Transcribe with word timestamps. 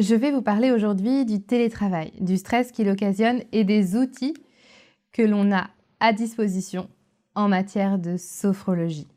Je 0.00 0.14
vais 0.14 0.30
vous 0.30 0.42
parler 0.42 0.70
aujourd'hui 0.70 1.24
du 1.24 1.42
télétravail, 1.42 2.12
du 2.20 2.36
stress 2.36 2.70
qu'il 2.70 2.88
occasionne 2.88 3.42
et 3.50 3.64
des 3.64 3.96
outils 3.96 4.34
que 5.12 5.22
l'on 5.22 5.50
a 5.50 5.66
à 5.98 6.12
disposition 6.12 6.88
en 7.34 7.48
matière 7.48 7.98
de 7.98 8.16
sophrologie. 8.16 9.08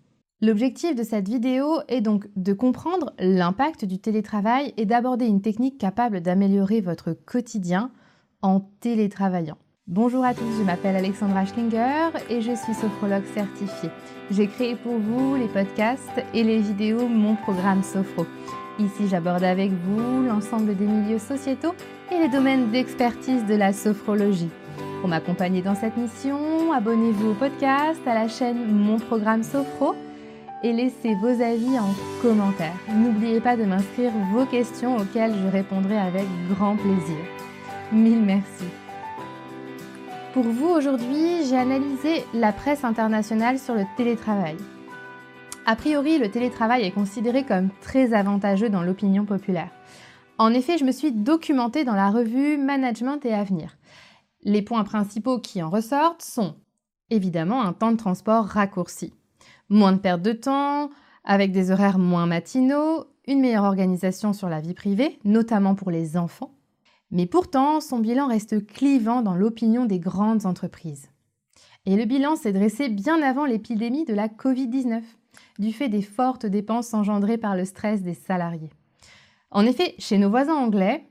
L'objectif 0.41 0.95
de 0.95 1.03
cette 1.03 1.29
vidéo 1.29 1.81
est 1.87 2.01
donc 2.01 2.25
de 2.35 2.53
comprendre 2.53 3.13
l'impact 3.19 3.85
du 3.85 3.99
télétravail 3.99 4.73
et 4.75 4.87
d'aborder 4.87 5.27
une 5.27 5.43
technique 5.43 5.77
capable 5.77 6.19
d'améliorer 6.19 6.81
votre 6.81 7.13
quotidien 7.13 7.91
en 8.41 8.61
télétravaillant. 8.79 9.59
Bonjour 9.85 10.25
à 10.25 10.33
tous, 10.33 10.57
je 10.57 10.63
m'appelle 10.63 10.95
Alexandra 10.95 11.45
Schlinger 11.45 12.09
et 12.27 12.41
je 12.41 12.55
suis 12.55 12.73
sophrologue 12.73 13.25
certifiée. 13.35 13.91
J'ai 14.31 14.47
créé 14.47 14.75
pour 14.75 14.97
vous 14.97 15.35
les 15.35 15.47
podcasts 15.47 16.23
et 16.33 16.43
les 16.43 16.57
vidéos 16.57 17.07
Mon 17.07 17.35
programme 17.35 17.83
Sophro. 17.83 18.25
Ici, 18.81 19.07
j'aborde 19.07 19.43
avec 19.43 19.69
vous 19.71 20.23
l'ensemble 20.23 20.75
des 20.75 20.85
milieux 20.85 21.19
sociétaux 21.19 21.75
et 22.11 22.17
les 22.17 22.29
domaines 22.29 22.71
d'expertise 22.71 23.45
de 23.45 23.53
la 23.53 23.73
sophrologie. 23.73 24.49
Pour 24.99 25.09
m'accompagner 25.09 25.61
dans 25.61 25.75
cette 25.75 25.97
mission, 25.97 26.73
abonnez-vous 26.73 27.31
au 27.31 27.33
podcast, 27.35 28.01
à 28.07 28.15
la 28.15 28.27
chaîne 28.27 28.73
Mon 28.73 28.97
Programme 28.97 29.43
Sophro 29.43 29.93
et 30.63 30.73
laissez 30.73 31.13
vos 31.21 31.27
avis 31.27 31.77
en 31.77 31.93
commentaire. 32.23 32.73
N'oubliez 32.91 33.39
pas 33.39 33.55
de 33.55 33.65
m'inscrire 33.65 34.11
vos 34.33 34.45
questions 34.45 34.97
auxquelles 34.97 35.35
je 35.35 35.51
répondrai 35.51 35.97
avec 35.99 36.25
grand 36.49 36.75
plaisir. 36.75 37.17
Mille 37.91 38.21
merci. 38.21 38.65
Pour 40.33 40.43
vous, 40.43 40.69
aujourd'hui, 40.69 41.45
j'ai 41.47 41.57
analysé 41.57 42.23
la 42.33 42.51
presse 42.51 42.83
internationale 42.83 43.59
sur 43.59 43.75
le 43.75 43.83
télétravail. 43.95 44.57
A 45.67 45.75
priori, 45.75 46.17
le 46.17 46.31
télétravail 46.31 46.83
est 46.83 46.91
considéré 46.91 47.45
comme 47.45 47.69
très 47.81 48.13
avantageux 48.13 48.69
dans 48.69 48.81
l'opinion 48.81 49.25
populaire. 49.25 49.69
En 50.39 50.53
effet, 50.53 50.79
je 50.79 50.83
me 50.83 50.91
suis 50.91 51.11
documentée 51.11 51.83
dans 51.83 51.93
la 51.93 52.09
revue 52.09 52.57
Management 52.57 53.23
et 53.25 53.33
Avenir. 53.33 53.77
Les 54.41 54.63
points 54.63 54.83
principaux 54.83 55.37
qui 55.37 55.61
en 55.61 55.69
ressortent 55.69 56.23
sont 56.23 56.55
évidemment 57.11 57.61
un 57.61 57.73
temps 57.73 57.91
de 57.91 57.97
transport 57.97 58.45
raccourci, 58.45 59.13
moins 59.69 59.91
de 59.91 59.99
perte 59.99 60.23
de 60.23 60.33
temps, 60.33 60.89
avec 61.23 61.51
des 61.51 61.69
horaires 61.69 61.99
moins 61.99 62.25
matinaux, 62.25 63.05
une 63.27 63.39
meilleure 63.39 63.65
organisation 63.65 64.33
sur 64.33 64.49
la 64.49 64.61
vie 64.61 64.73
privée, 64.73 65.19
notamment 65.23 65.75
pour 65.75 65.91
les 65.91 66.17
enfants. 66.17 66.55
Mais 67.11 67.27
pourtant, 67.27 67.81
son 67.81 67.99
bilan 67.99 68.27
reste 68.27 68.65
clivant 68.65 69.21
dans 69.21 69.35
l'opinion 69.35 69.85
des 69.85 69.99
grandes 69.99 70.47
entreprises. 70.47 71.09
Et 71.85 71.95
le 71.95 72.05
bilan 72.05 72.35
s'est 72.35 72.53
dressé 72.53 72.89
bien 72.89 73.21
avant 73.21 73.45
l'épidémie 73.45 74.05
de 74.05 74.13
la 74.15 74.27
Covid-19 74.27 75.03
du 75.59 75.73
fait 75.73 75.89
des 75.89 76.01
fortes 76.01 76.45
dépenses 76.45 76.93
engendrées 76.93 77.37
par 77.37 77.55
le 77.55 77.65
stress 77.65 78.01
des 78.01 78.13
salariés. 78.13 78.71
En 79.51 79.65
effet, 79.65 79.95
chez 79.99 80.17
nos 80.17 80.29
voisins 80.29 80.55
anglais, 80.55 81.05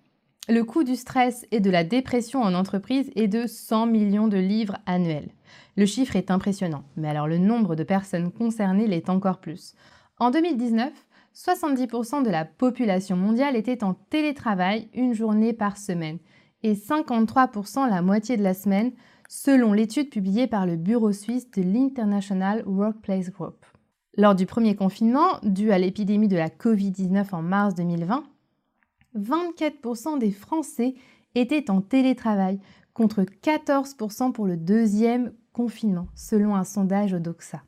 le 0.49 0.65
coût 0.65 0.83
du 0.83 0.97
stress 0.97 1.47
et 1.53 1.61
de 1.61 1.71
la 1.71 1.85
dépression 1.85 2.43
en 2.43 2.55
entreprise 2.55 3.11
est 3.15 3.29
de 3.29 3.47
100 3.47 3.87
millions 3.87 4.29
de 4.29 4.39
livres 4.39 4.79
annuels. 4.87 5.31
Le 5.77 5.87
chiffre 5.87 6.17
est 6.17 6.31
impressionnant, 6.31 6.83
mais 6.97 7.09
alors 7.09 7.29
le 7.29 7.39
nombre 7.39 7.77
de 7.77 7.85
personnes 7.85 8.33
concernées 8.33 8.87
l'est 8.87 9.09
encore 9.09 9.39
plus. 9.39 9.75
En 10.19 10.31
2019, 10.31 10.91
70% 11.35 12.25
de 12.25 12.31
la 12.31 12.45
population 12.45 13.17
mondiale 13.17 13.55
était 13.55 13.85
en 13.85 13.95
télétravail 13.95 14.89
une 14.95 15.15
journée 15.15 15.53
par 15.53 15.77
semaine 15.77 16.19
et 16.63 16.75
53% 16.75 17.89
la 17.89 18.03
moitié 18.03 18.37
de 18.37 18.43
la 18.43 18.55
semaine, 18.55 18.93
selon 19.29 19.73
l'étude 19.73 20.11
publiée 20.11 20.47
par 20.47 20.67
le 20.67 20.77
bureau 20.77 21.13
suisse 21.13 21.51
de 21.53 21.63
l'International 21.63 22.65
Workplace 22.67 23.31
Group. 23.31 23.65
Lors 24.21 24.35
du 24.35 24.45
premier 24.45 24.77
confinement, 24.77 25.39
dû 25.43 25.73
à 25.73 25.79
l'épidémie 25.79 26.29
de 26.29 26.37
la 26.37 26.51
Covid-19 26.51 27.29
en 27.33 27.41
mars 27.41 27.75
2020, 27.75 28.23
24% 29.19 30.19
des 30.19 30.31
Français 30.31 30.93
étaient 31.35 31.71
en 31.71 31.81
télétravail, 31.81 32.61
contre 32.93 33.23
14% 33.23 34.33
pour 34.33 34.45
le 34.45 34.59
deuxième 34.59 35.33
confinement, 35.55 36.07
selon 36.15 36.55
un 36.55 36.65
sondage 36.65 37.15
au 37.15 37.19
Doxa. 37.19 37.63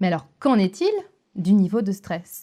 Mais 0.00 0.08
alors, 0.08 0.26
qu'en 0.40 0.58
est-il 0.58 0.90
du 1.36 1.52
niveau 1.52 1.82
de 1.82 1.92
stress? 1.92 2.42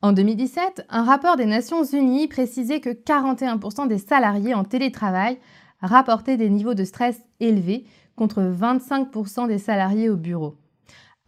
En 0.00 0.12
2017, 0.12 0.86
un 0.90 1.02
rapport 1.02 1.34
des 1.34 1.46
Nations 1.46 1.82
Unies 1.82 2.28
précisait 2.28 2.80
que 2.80 2.90
41% 2.90 3.88
des 3.88 3.98
salariés 3.98 4.54
en 4.54 4.62
télétravail 4.62 5.40
rapportaient 5.80 6.36
des 6.36 6.50
niveaux 6.50 6.74
de 6.74 6.84
stress 6.84 7.20
élevés, 7.40 7.84
contre 8.14 8.42
25% 8.42 9.48
des 9.48 9.58
salariés 9.58 10.08
au 10.08 10.16
bureau. 10.16 10.54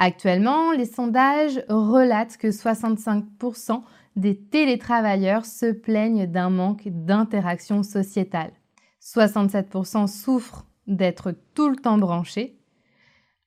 Actuellement, 0.07 0.73
les 0.73 0.85
sondages 0.85 1.65
relatent 1.71 2.37
que 2.37 2.49
65% 2.49 3.83
des 4.17 4.39
télétravailleurs 4.39 5.47
se 5.47 5.73
plaignent 5.73 6.27
d'un 6.27 6.51
manque 6.51 6.89
d'interaction 6.89 7.83
sociétale. 7.83 8.53
67% 9.01 10.07
souffrent 10.07 10.67
d'être 10.87 11.35
tout 11.55 11.71
le 11.71 11.77
temps 11.77 11.97
branchés. 11.97 12.61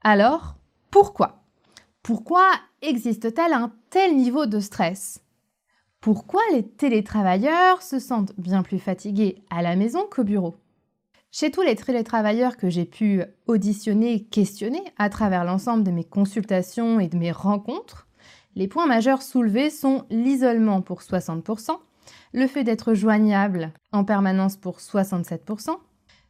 Alors, 0.01 0.55
pourquoi? 0.89 1.43
Pourquoi 2.01 2.49
existe-t-il 2.81 3.53
un 3.53 3.71
tel 3.91 4.17
niveau 4.17 4.47
de 4.47 4.59
stress? 4.59 5.21
Pourquoi 6.01 6.41
les 6.53 6.67
télétravailleurs 6.67 7.83
se 7.83 7.99
sentent 7.99 8.33
bien 8.39 8.63
plus 8.63 8.79
fatigués 8.79 9.43
à 9.51 9.61
la 9.61 9.75
maison 9.75 10.07
qu'au 10.09 10.23
bureau? 10.23 10.55
Chez 11.31 11.51
tous 11.51 11.61
les 11.61 11.75
télétravailleurs 11.75 12.57
que 12.57 12.69
j'ai 12.69 12.85
pu 12.85 13.23
auditionner 13.45 14.23
questionner 14.25 14.83
à 14.97 15.09
travers 15.09 15.43
l'ensemble 15.43 15.83
de 15.83 15.91
mes 15.91 16.03
consultations 16.03 16.99
et 16.99 17.07
de 17.07 17.17
mes 17.17 17.31
rencontres, 17.31 18.07
les 18.55 18.67
points 18.67 18.87
majeurs 18.87 19.21
soulevés 19.21 19.69
sont 19.69 20.05
l'isolement 20.09 20.81
pour 20.81 21.01
60%, 21.01 21.77
le 22.33 22.47
fait 22.47 22.63
d'être 22.63 22.93
joignable 22.93 23.71
en 23.91 24.03
permanence 24.03 24.57
pour 24.57 24.79
67%, 24.79 25.77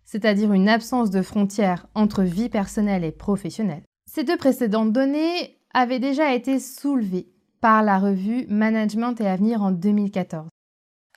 c'est-à-dire 0.03 0.51
une 0.53 0.69
absence 0.69 1.09
de 1.09 1.21
frontières 1.21 1.87
entre 1.95 2.23
vie 2.23 2.49
personnelle 2.49 3.03
et 3.03 3.11
professionnelle. 3.11 3.83
Ces 4.09 4.23
deux 4.23 4.37
précédentes 4.37 4.93
données 4.93 5.59
avaient 5.73 5.99
déjà 5.99 6.33
été 6.33 6.59
soulevées 6.59 7.29
par 7.61 7.83
la 7.83 7.99
revue 7.99 8.45
Management 8.49 9.19
et 9.21 9.27
Avenir 9.27 9.61
en 9.61 9.71
2014. 9.71 10.47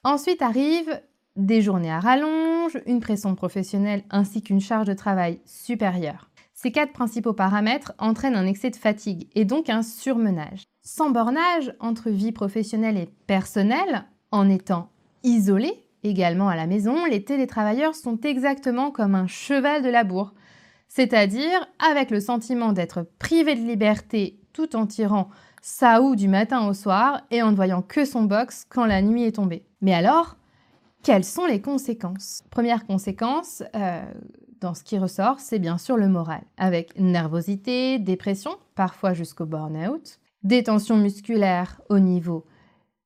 Ensuite 0.05 0.43
arrive 0.43 1.01
des 1.37 1.63
journées 1.63 1.91
à 1.91 2.01
rallonge, 2.01 2.79
une 2.87 3.01
pression 3.01 3.35
professionnelle 3.35 4.05
ainsi 4.11 4.43
qu'une 4.43 4.61
charge 4.61 4.87
de 4.87 4.95
travail 4.95 5.41
supérieure. 5.45 6.31
Ces 6.55 6.73
quatre 6.73 6.93
principaux 6.93 7.33
paramètres 7.33 7.95
entraînent 7.99 8.37
un 8.37 8.47
excès 8.47 8.71
de 8.71 8.77
fatigue 8.77 9.29
et 9.35 9.45
donc 9.45 9.71
un 9.71 9.83
surmenage. 9.83 10.65
Sans 10.83 11.11
bornage 11.11 11.75
entre 11.81 12.11
vie 12.11 12.33
professionnelle 12.33 12.99
et 12.99 13.09
personnelle, 13.27 14.05
en 14.31 14.49
étant 14.49 14.91
isolés 15.23 15.87
également 16.03 16.49
à 16.49 16.57
la 16.57 16.67
maison, 16.67 17.05
les 17.07 17.25
télétravailleurs 17.25 17.95
sont 17.95 18.19
exactement 18.21 18.91
comme 18.91 19.15
un 19.15 19.27
cheval 19.27 19.83
de 19.83 19.89
labour, 19.89 20.35
c'est-à-dire 20.89 21.69
avec 21.79 22.11
le 22.11 22.21
sentiment 22.21 22.73
d'être 22.73 23.07
privés 23.19 23.55
de 23.55 23.67
liberté 23.67 24.41
tout 24.53 24.77
en 24.77 24.87
tirant 24.87 25.31
sa 25.63 26.01
houe 26.01 26.17
du 26.17 26.29
matin 26.29 26.67
au 26.67 26.75
soir 26.75 27.23
et 27.31 27.43
en 27.43 27.51
ne 27.51 27.57
voyant 27.57 27.83
que 27.83 28.05
son 28.05 28.25
box 28.25 28.67
quand 28.69 28.87
la 28.87 29.03
nuit 29.03 29.25
est 29.25 29.37
tombée. 29.37 29.65
Mais 29.83 29.95
alors, 29.95 30.37
quelles 31.03 31.25
sont 31.25 31.47
les 31.47 31.61
conséquences? 31.61 32.43
Première 32.51 32.87
conséquence, 32.87 33.63
euh, 33.75 34.03
dans 34.61 34.75
ce 34.75 34.85
qui 34.85 34.99
ressort, 34.99 35.41
c'est 35.41 35.59
bien 35.59 35.79
sûr 35.79 35.97
le 35.97 36.09
moral, 36.09 36.43
avec 36.57 36.99
nervosité, 36.99 37.99
dépression, 37.99 38.53
parfois 38.75 39.15
jusqu'au 39.15 39.47
burn-out, 39.47 40.19
des 40.43 40.63
tensions 40.63 40.97
musculaires 40.97 41.81
au 41.89 41.99
niveau 41.99 42.45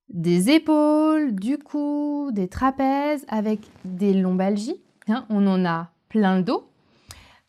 des 0.09 0.50
épaules, 0.50 1.34
du 1.34 1.59
cou, 1.59 2.31
des 2.33 2.49
trapèzes, 2.49 3.25
avec 3.28 3.60
des 3.84 4.15
lombalgies, 4.15 4.81
hein, 5.09 5.25
on 5.31 5.47
en 5.47 5.65
a 5.65 5.91
plein 6.09 6.38
le 6.38 6.44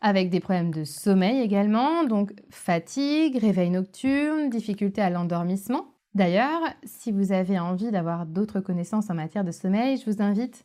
avec 0.00 0.30
des 0.30 0.40
problèmes 0.40 0.72
de 0.72 0.84
sommeil 0.84 1.40
également, 1.40 2.04
donc 2.04 2.32
fatigue, 2.50 3.38
réveil 3.38 3.70
nocturne, 3.70 4.50
difficulté 4.50 5.00
à 5.00 5.10
l'endormissement. 5.10 5.86
D'ailleurs, 6.16 6.62
si 6.82 7.12
vous 7.12 7.30
avez 7.30 7.58
envie 7.58 7.90
d'avoir 7.90 8.24
d'autres 8.24 8.60
connaissances 8.60 9.10
en 9.10 9.14
matière 9.14 9.44
de 9.44 9.50
sommeil, 9.50 9.98
je 9.98 10.10
vous 10.10 10.22
invite 10.22 10.64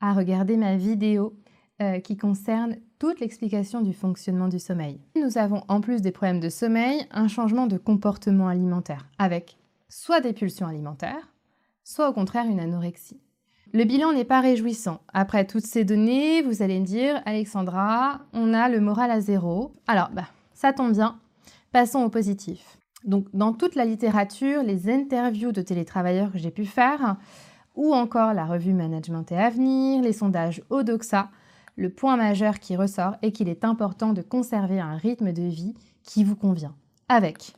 à 0.00 0.14
regarder 0.14 0.56
ma 0.56 0.76
vidéo 0.76 1.34
euh, 1.82 2.00
qui 2.00 2.16
concerne 2.16 2.76
toute 2.98 3.20
l'explication 3.20 3.82
du 3.82 3.92
fonctionnement 3.92 4.48
du 4.48 4.58
sommeil. 4.58 4.98
Nous 5.14 5.36
avons 5.36 5.64
en 5.68 5.82
plus 5.82 6.00
des 6.00 6.12
problèmes 6.12 6.40
de 6.40 6.48
sommeil 6.48 7.06
un 7.10 7.28
changement 7.28 7.66
de 7.66 7.76
comportement 7.76 8.48
alimentaire 8.48 9.04
avec 9.18 9.58
soit 9.90 10.22
des 10.22 10.32
pulsions 10.32 10.66
alimentaires, 10.66 11.30
soit 11.84 12.08
au 12.08 12.14
contraire 12.14 12.46
une 12.46 12.58
anorexie. 12.58 13.20
Le 13.74 13.84
bilan 13.84 14.14
n'est 14.14 14.24
pas 14.24 14.40
réjouissant. 14.40 15.02
Après 15.12 15.46
toutes 15.46 15.66
ces 15.66 15.84
données, 15.84 16.40
vous 16.40 16.62
allez 16.62 16.80
me 16.80 16.86
dire, 16.86 17.20
Alexandra, 17.26 18.20
on 18.32 18.54
a 18.54 18.70
le 18.70 18.80
moral 18.80 19.10
à 19.10 19.20
zéro. 19.20 19.74
Alors, 19.86 20.08
bah, 20.14 20.28
ça 20.54 20.72
tombe 20.72 20.92
bien. 20.92 21.18
Passons 21.70 22.02
au 22.02 22.08
positif. 22.08 22.78
Donc, 23.06 23.28
dans 23.32 23.52
toute 23.52 23.76
la 23.76 23.84
littérature, 23.84 24.62
les 24.62 24.90
interviews 24.90 25.52
de 25.52 25.62
télétravailleurs 25.62 26.32
que 26.32 26.38
j'ai 26.38 26.50
pu 26.50 26.66
faire, 26.66 27.16
ou 27.76 27.94
encore 27.94 28.34
la 28.34 28.44
revue 28.44 28.74
Management 28.74 29.30
et 29.30 29.38
Avenir, 29.38 30.02
les 30.02 30.12
sondages 30.12 30.62
Odoxa, 30.70 31.30
le 31.76 31.90
point 31.90 32.16
majeur 32.16 32.58
qui 32.58 32.74
ressort 32.74 33.16
est 33.22 33.32
qu'il 33.32 33.48
est 33.48 33.64
important 33.64 34.12
de 34.12 34.22
conserver 34.22 34.80
un 34.80 34.96
rythme 34.96 35.32
de 35.32 35.42
vie 35.42 35.74
qui 36.02 36.24
vous 36.24 36.36
convient, 36.36 36.74
avec, 37.08 37.54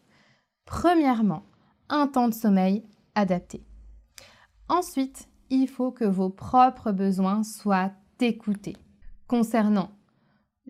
premièrement, 0.66 1.44
un 1.88 2.06
temps 2.06 2.28
de 2.28 2.34
sommeil 2.34 2.84
adapté. 3.14 3.64
Ensuite, 4.68 5.28
il 5.48 5.66
faut 5.66 5.92
que 5.92 6.04
vos 6.04 6.28
propres 6.28 6.92
besoins 6.92 7.42
soient 7.42 7.92
écoutés. 8.20 8.76
Concernant 9.28 9.90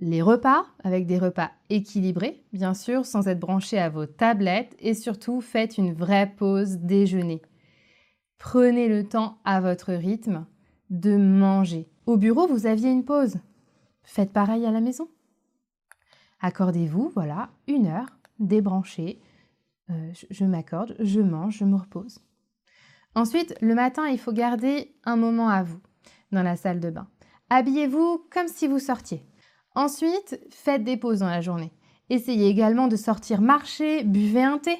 les 0.00 0.22
repas, 0.22 0.66
avec 0.84 1.06
des 1.06 1.18
repas 1.18 1.50
équilibrés, 1.70 2.44
bien 2.52 2.74
sûr, 2.74 3.04
sans 3.04 3.26
être 3.28 3.40
branchés 3.40 3.78
à 3.78 3.88
vos 3.88 4.06
tablettes, 4.06 4.76
et 4.78 4.94
surtout 4.94 5.40
faites 5.40 5.78
une 5.78 5.92
vraie 5.92 6.32
pause 6.36 6.78
déjeuner. 6.78 7.42
Prenez 8.38 8.88
le 8.88 9.04
temps 9.04 9.38
à 9.44 9.60
votre 9.60 9.92
rythme 9.92 10.46
de 10.90 11.16
manger. 11.16 11.88
Au 12.06 12.16
bureau, 12.16 12.46
vous 12.46 12.66
aviez 12.66 12.90
une 12.90 13.04
pause. 13.04 13.38
Faites 14.04 14.32
pareil 14.32 14.64
à 14.64 14.70
la 14.70 14.80
maison. 14.80 15.08
Accordez-vous, 16.40 17.10
voilà, 17.14 17.50
une 17.66 17.86
heure, 17.86 18.16
débranché. 18.38 19.20
Euh, 19.90 20.12
je 20.30 20.44
m'accorde, 20.44 20.94
je 21.00 21.20
mange, 21.20 21.58
je 21.58 21.64
me 21.64 21.76
repose. 21.76 22.20
Ensuite, 23.14 23.56
le 23.60 23.74
matin, 23.74 24.06
il 24.06 24.18
faut 24.18 24.32
garder 24.32 24.94
un 25.04 25.16
moment 25.16 25.48
à 25.48 25.64
vous 25.64 25.80
dans 26.30 26.42
la 26.42 26.56
salle 26.56 26.78
de 26.78 26.90
bain. 26.90 27.08
Habillez-vous 27.50 28.26
comme 28.30 28.48
si 28.48 28.68
vous 28.68 28.78
sortiez. 28.78 29.27
Ensuite, 29.78 30.40
faites 30.50 30.82
des 30.82 30.96
pauses 30.96 31.20
dans 31.20 31.28
la 31.28 31.40
journée. 31.40 31.70
Essayez 32.10 32.48
également 32.48 32.88
de 32.88 32.96
sortir 32.96 33.40
marcher, 33.40 34.02
buvez 34.02 34.42
un 34.42 34.58
thé, 34.58 34.76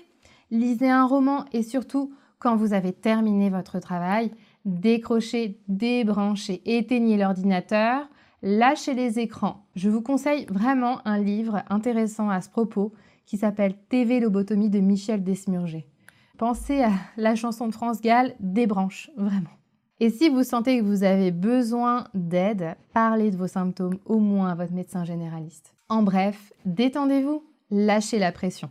lisez 0.51 0.91
un 0.91 1.07
roman 1.07 1.45
et 1.53 1.63
surtout, 1.63 2.13
quand 2.41 2.57
vous 2.57 2.73
avez 2.73 2.93
terminé 2.93 3.49
votre 3.49 3.79
travail, 3.79 4.33
décrochez, 4.65 5.61
débranchez, 5.69 6.63
éteignez 6.67 7.17
l'ordinateur, 7.17 8.09
lâchez 8.43 8.95
les 8.95 9.21
écrans. 9.21 9.69
Je 9.77 9.89
vous 9.89 10.03
conseille 10.03 10.47
vraiment 10.47 10.99
un 11.07 11.19
livre 11.21 11.63
intéressant 11.71 12.29
à 12.29 12.41
ce 12.41 12.51
propos 12.51 12.93
qui 13.25 13.37
s'appelle 13.37 13.77
TV 13.89 14.19
Lobotomie 14.19 14.69
de 14.69 14.81
Michel 14.81 15.23
Desmurger. 15.23 15.87
Pensez 16.39 16.83
à 16.83 16.91
la 17.17 17.37
chanson 17.37 17.69
de 17.69 17.73
France 17.73 18.01
Gall, 18.01 18.35
Débranche, 18.41 19.13
vraiment. 19.17 19.58
Et 20.01 20.11
si 20.11 20.29
vous 20.29 20.45
sentez 20.45 20.79
que 20.79 20.85
vous 20.85 21.03
avez 21.03 21.33
besoin 21.33 22.07
d'aide, 22.15 22.77
parlez 22.95 23.33
de 23.33 23.37
vos 23.37 23.49
symptômes 23.49 23.99
au 24.07 24.19
moins 24.19 24.51
à 24.51 24.55
votre 24.55 24.73
médecin 24.73 25.05
généraliste. 25.05 25.75
En 25.89 26.03
bref, 26.03 26.53
détendez-vous, 26.65 27.43
lâchez 27.71 28.21
la 28.21 28.31
pression. 28.31 28.71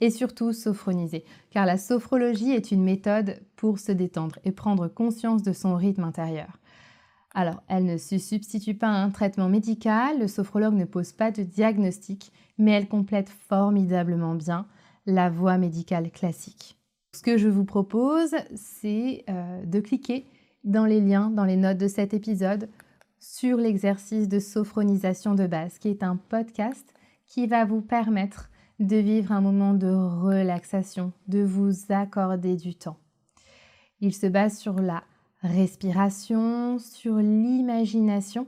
Et 0.00 0.10
surtout, 0.10 0.52
sophronisez, 0.52 1.24
car 1.50 1.64
la 1.64 1.78
sophrologie 1.78 2.52
est 2.52 2.70
une 2.70 2.84
méthode 2.84 3.40
pour 3.56 3.78
se 3.78 3.92
détendre 3.92 4.38
et 4.44 4.52
prendre 4.52 4.88
conscience 4.88 5.42
de 5.42 5.54
son 5.54 5.74
rythme 5.74 6.04
intérieur. 6.04 6.58
Alors, 7.34 7.62
elle 7.68 7.86
ne 7.86 7.96
se 7.96 8.18
substitue 8.18 8.74
pas 8.74 8.88
à 8.88 9.02
un 9.02 9.10
traitement 9.10 9.48
médical, 9.48 10.20
le 10.20 10.28
sophrologue 10.28 10.74
ne 10.74 10.84
pose 10.84 11.12
pas 11.12 11.30
de 11.30 11.42
diagnostic, 11.42 12.30
mais 12.58 12.72
elle 12.72 12.88
complète 12.88 13.30
formidablement 13.30 14.34
bien 14.34 14.66
la 15.06 15.30
voie 15.30 15.56
médicale 15.56 16.10
classique. 16.10 16.76
Ce 17.14 17.22
que 17.22 17.38
je 17.38 17.48
vous 17.48 17.64
propose, 17.64 18.34
c'est 18.54 19.24
euh, 19.30 19.64
de 19.64 19.80
cliquer 19.80 20.26
dans 20.64 20.84
les 20.84 21.00
liens, 21.00 21.30
dans 21.30 21.44
les 21.44 21.56
notes 21.56 21.78
de 21.78 21.88
cet 21.88 22.14
épisode, 22.14 22.68
sur 23.20 23.56
l'exercice 23.56 24.28
de 24.28 24.38
sophronisation 24.38 25.34
de 25.34 25.46
base, 25.46 25.78
qui 25.78 25.88
est 25.88 26.02
un 26.02 26.16
podcast 26.16 26.94
qui 27.26 27.46
va 27.46 27.64
vous 27.64 27.80
permettre 27.80 28.50
de 28.78 28.96
vivre 28.96 29.32
un 29.32 29.40
moment 29.40 29.74
de 29.74 29.88
relaxation, 29.88 31.12
de 31.26 31.42
vous 31.42 31.72
accorder 31.90 32.56
du 32.56 32.74
temps. 32.74 32.98
Il 34.00 34.14
se 34.14 34.26
base 34.26 34.58
sur 34.58 34.74
la 34.74 35.02
respiration, 35.42 36.78
sur 36.78 37.16
l'imagination. 37.16 38.46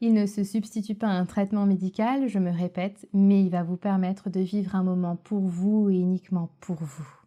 Il 0.00 0.12
ne 0.12 0.26
se 0.26 0.44
substitue 0.44 0.94
pas 0.94 1.06
à 1.06 1.12
un 1.18 1.24
traitement 1.24 1.64
médical, 1.64 2.28
je 2.28 2.38
me 2.38 2.50
répète, 2.50 3.08
mais 3.12 3.42
il 3.42 3.50
va 3.50 3.62
vous 3.62 3.76
permettre 3.76 4.28
de 4.28 4.40
vivre 4.40 4.74
un 4.74 4.82
moment 4.82 5.16
pour 5.16 5.46
vous 5.46 5.88
et 5.88 5.94
uniquement 5.94 6.50
pour 6.60 6.76
vous. 6.76 7.25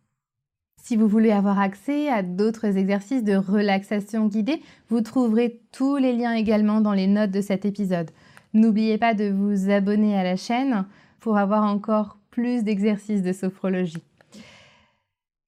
Si 0.82 0.96
vous 0.96 1.08
voulez 1.08 1.32
avoir 1.32 1.60
accès 1.60 2.10
à 2.10 2.24
d'autres 2.24 2.78
exercices 2.78 3.24
de 3.24 3.36
relaxation 3.36 4.28
guidée, 4.28 4.62
vous 4.90 5.02
trouverez 5.02 5.62
tous 5.72 5.98
les 5.98 6.14
liens 6.14 6.34
également 6.34 6.82
dans 6.82 6.94
les 6.94 7.08
notes 7.08 7.32
de 7.32 7.42
cet 7.42 7.66
épisode. 7.66 8.10
N'oubliez 8.54 8.98
pas 8.98 9.14
de 9.14 9.30
vous 9.30 9.70
abonner 9.70 10.18
à 10.18 10.24
la 10.24 10.36
chaîne 10.36 10.86
pour 11.20 11.38
avoir 11.38 11.64
encore 11.64 12.18
plus 12.32 12.64
d'exercices 12.64 13.22
de 13.22 13.34
sophrologie. 13.34 14.04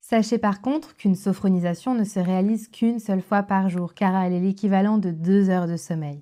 Sachez 0.02 0.38
par 0.38 0.62
contre 0.62 0.96
qu'une 0.98 1.16
sophronisation 1.16 1.96
ne 1.96 2.04
se 2.04 2.20
réalise 2.20 2.68
qu'une 2.68 3.00
seule 3.00 3.22
fois 3.22 3.44
par 3.44 3.70
jour 3.70 3.94
car 3.94 4.22
elle 4.22 4.34
est 4.34 4.42
l'équivalent 4.42 4.98
de 4.98 5.10
deux 5.10 5.50
heures 5.50 5.68
de 5.68 5.78
sommeil. 5.78 6.22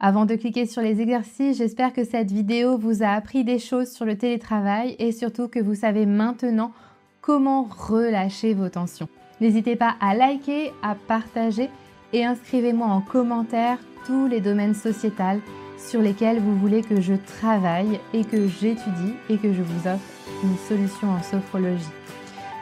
Avant 0.00 0.26
de 0.26 0.34
cliquer 0.34 0.66
sur 0.66 0.82
les 0.82 1.00
exercices, 1.00 1.58
j'espère 1.58 1.92
que 1.92 2.02
cette 2.02 2.32
vidéo 2.32 2.76
vous 2.76 3.04
a 3.04 3.10
appris 3.10 3.44
des 3.44 3.60
choses 3.60 3.92
sur 3.92 4.04
le 4.04 4.18
télétravail 4.18 4.96
et 4.98 5.12
surtout 5.12 5.46
que 5.46 5.60
vous 5.60 5.76
savez 5.76 6.04
maintenant 6.04 6.72
comment 7.22 7.68
relâcher 7.70 8.52
vos 8.52 8.68
tensions. 8.68 9.08
N'hésitez 9.40 9.76
pas 9.76 9.94
à 10.00 10.14
liker, 10.14 10.72
à 10.82 10.94
partager 10.94 11.70
et 12.12 12.24
inscrivez-moi 12.24 12.86
en 12.88 13.00
commentaire 13.00 13.78
tous 14.06 14.26
les 14.26 14.40
domaines 14.40 14.74
sociétals 14.74 15.40
sur 15.78 16.00
lesquels 16.00 16.40
vous 16.40 16.56
voulez 16.58 16.82
que 16.82 17.00
je 17.00 17.14
travaille 17.38 17.98
et 18.12 18.24
que 18.24 18.46
j'étudie 18.46 19.14
et 19.30 19.38
que 19.38 19.52
je 19.52 19.62
vous 19.62 19.88
offre 19.88 20.04
une 20.44 20.56
solution 20.68 21.10
en 21.10 21.22
sophrologie. 21.22 21.84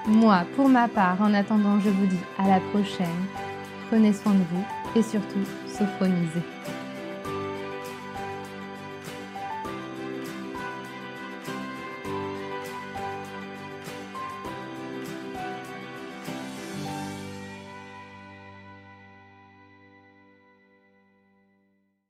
Moi, 0.06 0.44
pour 0.56 0.68
ma 0.68 0.88
part, 0.88 1.20
en 1.20 1.34
attendant, 1.34 1.78
je 1.80 1.90
vous 1.90 2.06
dis 2.06 2.20
à 2.38 2.48
la 2.48 2.60
prochaine. 2.72 3.08
Prenez 3.90 4.12
soin 4.12 4.32
de 4.32 4.38
vous 4.38 4.98
et 4.98 5.02
surtout, 5.02 5.44
sophronisez. 5.66 6.79